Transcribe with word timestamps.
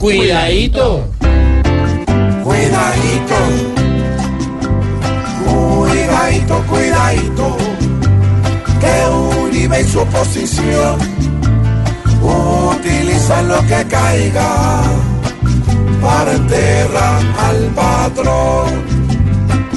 Cuidadito. 0.00 1.04
Cuidadito. 2.42 3.36
Cuidadito, 5.44 6.62
cuidadito. 6.70 7.56
Que 8.80 9.44
Uribe 9.44 9.82
y 9.82 9.84
su 9.84 10.00
oposición 10.00 10.98
utilizan 12.22 13.48
lo 13.48 13.60
que 13.66 13.84
caiga 13.90 14.82
para 16.00 16.32
enterrar 16.32 17.22
al 17.38 17.66
patrón. 17.74 18.82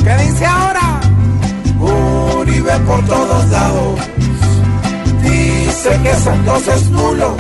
¿Qué 0.06 0.24
dice 0.24 0.46
ahora? 0.46 1.02
Uribe 1.82 2.80
por 2.88 3.06
todos 3.08 3.50
lados. 3.50 4.00
Dice 5.22 6.00
que 6.02 6.16
Santos 6.16 6.68
es 6.70 6.90
nulo. 6.92 7.36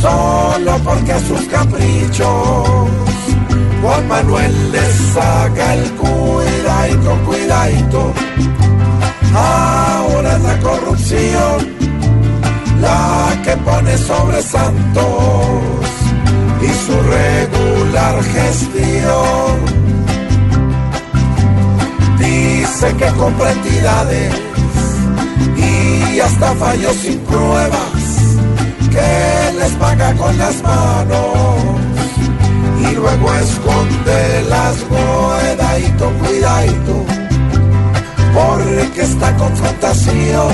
Solo 0.00 0.78
porque 0.84 1.12
a 1.12 1.20
sus 1.20 1.40
caprichos 1.48 2.88
Juan 3.82 4.08
Manuel 4.08 4.72
le 4.72 4.82
saca 5.14 5.74
el 5.74 5.90
cuidadito, 5.92 7.18
cuidadito. 7.26 8.12
Ahora 9.34 10.36
es 10.36 10.42
la 10.42 10.58
corrupción 10.60 11.76
la 12.80 13.42
que 13.44 13.56
pone 13.58 13.96
sobre 13.98 14.42
Santos 14.42 15.46
y 16.62 16.68
su 16.84 16.96
regular 17.00 18.22
gestión. 18.24 19.56
Dice 22.18 22.94
que 22.96 23.06
compra 23.18 23.52
entidades 23.52 24.34
y 25.56 26.20
hasta 26.20 26.54
fallos 26.54 26.96
sin 26.96 27.18
pruebas 27.20 27.96
que 28.90 29.35
les 29.66 29.74
paga 29.76 30.12
con 30.14 30.38
las 30.38 30.62
manos 30.62 31.56
y 32.80 32.94
luego 32.94 33.34
esconde 33.34 34.44
las 34.48 34.76
cuidadito, 34.90 36.04
cuidadito, 36.20 36.96
porque 38.34 39.02
esta 39.02 39.34
confrontación 39.36 40.52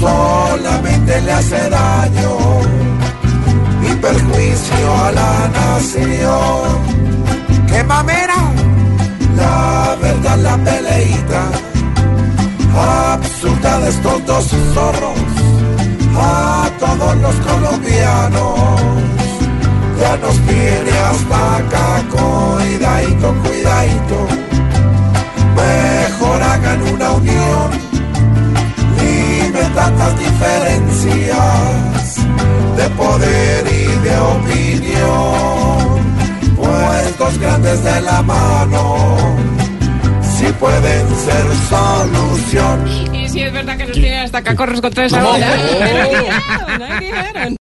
solamente 0.00 1.20
le 1.22 1.32
hace 1.32 1.70
daño 1.70 2.32
y 3.88 3.94
perjuicio 3.96 4.86
a 5.04 5.12
la 5.12 5.48
nación. 5.60 6.68
¡Qué 7.68 7.84
mamera! 7.84 8.40
La 9.36 9.96
verdad, 10.00 10.38
la 10.38 10.56
peleita 10.58 11.42
absurda 13.12 13.80
de 13.80 13.88
estos 13.88 14.26
dos 14.26 14.46
zorros 14.74 15.13
tiene 20.54 20.92
hasta 20.98 21.56
acá, 21.56 22.02
cuidadito, 22.10 23.34
cuidadito. 23.42 24.18
Mejor 25.56 26.42
hagan 26.42 26.82
una 26.94 27.12
unión, 27.12 27.70
libre 28.98 29.64
tantas 29.74 30.18
diferencias 30.18 31.46
de 32.76 32.88
poder 32.90 33.66
y 33.66 33.84
de 34.06 34.16
opinión. 34.36 35.74
Pues 36.56 37.18
dos 37.18 37.38
grandes 37.38 37.84
de 37.84 38.00
la 38.00 38.22
mano, 38.22 39.36
si 40.22 40.46
pueden 40.52 41.06
ser 41.26 41.46
solución. 41.68 43.14
Y 43.14 43.28
si 43.28 43.42
es 43.42 43.52
verdad 43.52 43.76
que 43.76 43.86
nos 43.86 43.92
tiene 43.94 44.20
hasta 44.20 44.38
acá 44.38 44.54
corres 44.54 44.80
contra 44.80 45.04
esa 45.06 45.26
hora. 45.26 45.46
Pero 45.78 46.04
dijeron, 46.08 46.78
¿no? 46.78 46.86
dijeron. 47.00 47.52